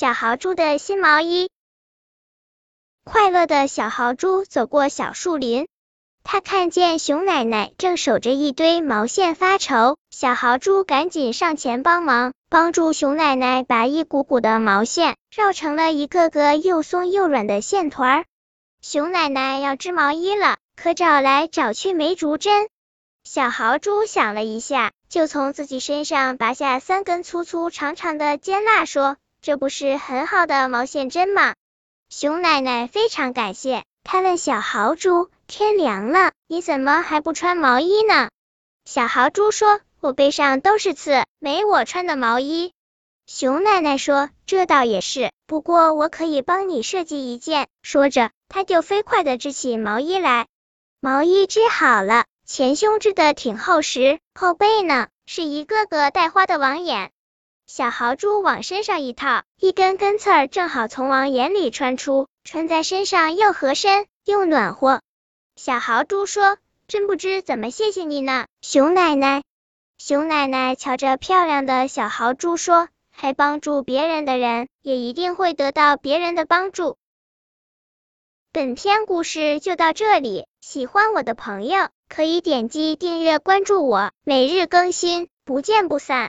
[0.00, 1.50] 小豪猪的新毛衣。
[3.04, 5.68] 快乐的小豪猪走过小树林，
[6.24, 9.98] 他看见熊奶奶正守着一堆毛线发愁。
[10.10, 18.24] 小豪猪赶紧上前帮忙，帮助熊奶奶把一股股的毛线绕成了一个个又松又软的线团。
[18.80, 22.70] 熊奶奶要织毛衣了，可找来找去没竹针。
[23.22, 31.54] 小豪猪想了一下，就从自己身上拔下三根粗粗长长的尖蜡，说：“这不是很好的毛线针吗？”
[32.10, 38.30] 熊奶奶非常感谢，她问小豪猪：“天凉了，你怎么还不穿毛衣呢？”
[38.84, 39.80] 小豪猪说。
[40.02, 42.72] 我背上都是刺，没我穿的毛衣。
[43.26, 50.46] 熊奶奶说：“这倒也是，不过我可以帮你设计一件。”说着，他就飞快的织起毛衣来。
[51.00, 57.10] 毛衣织好了，前胸织的挺厚实，后背呢是一个个带花的网眼。
[57.72, 65.00] 小豪猪往身上一套，一根根刺儿正好从网眼里穿出，穿在身上又合身又暖和。
[65.54, 69.44] 小豪猪说：“真不知怎么谢谢你呢，熊奶奶。”
[69.98, 76.96] 熊奶奶瞧着漂亮的小豪猪说：“还帮助别人的人，也一定会得到别人的帮助。”
[78.50, 86.28] 本篇故事就到这里，喜欢我的朋友可以点击订阅关注我，每日更新，不见不散。